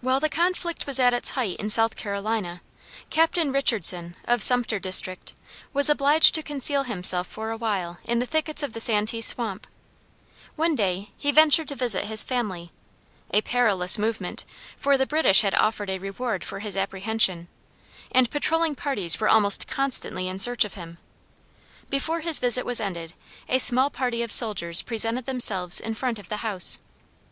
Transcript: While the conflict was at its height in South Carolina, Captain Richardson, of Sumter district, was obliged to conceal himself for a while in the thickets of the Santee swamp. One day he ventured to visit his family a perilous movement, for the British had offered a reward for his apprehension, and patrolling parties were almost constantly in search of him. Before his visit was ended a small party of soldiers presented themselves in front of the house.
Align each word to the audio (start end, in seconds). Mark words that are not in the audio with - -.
While 0.00 0.18
the 0.18 0.28
conflict 0.28 0.84
was 0.84 0.98
at 0.98 1.14
its 1.14 1.30
height 1.30 1.58
in 1.58 1.70
South 1.70 1.94
Carolina, 1.94 2.60
Captain 3.08 3.52
Richardson, 3.52 4.16
of 4.24 4.42
Sumter 4.42 4.80
district, 4.80 5.32
was 5.72 5.88
obliged 5.88 6.34
to 6.34 6.42
conceal 6.42 6.82
himself 6.82 7.28
for 7.28 7.50
a 7.52 7.56
while 7.56 7.98
in 8.02 8.18
the 8.18 8.26
thickets 8.26 8.64
of 8.64 8.72
the 8.72 8.80
Santee 8.80 9.20
swamp. 9.20 9.68
One 10.56 10.74
day 10.74 11.12
he 11.16 11.30
ventured 11.30 11.68
to 11.68 11.76
visit 11.76 12.06
his 12.06 12.24
family 12.24 12.72
a 13.30 13.42
perilous 13.42 13.96
movement, 13.96 14.44
for 14.76 14.98
the 14.98 15.06
British 15.06 15.42
had 15.42 15.54
offered 15.54 15.88
a 15.90 15.98
reward 15.98 16.42
for 16.42 16.58
his 16.58 16.76
apprehension, 16.76 17.46
and 18.10 18.32
patrolling 18.32 18.74
parties 18.74 19.20
were 19.20 19.28
almost 19.28 19.68
constantly 19.68 20.26
in 20.26 20.40
search 20.40 20.64
of 20.64 20.74
him. 20.74 20.98
Before 21.90 22.22
his 22.22 22.40
visit 22.40 22.66
was 22.66 22.80
ended 22.80 23.14
a 23.48 23.60
small 23.60 23.88
party 23.88 24.20
of 24.24 24.32
soldiers 24.32 24.82
presented 24.82 25.26
themselves 25.26 25.78
in 25.78 25.94
front 25.94 26.18
of 26.18 26.28
the 26.28 26.38
house. 26.38 26.80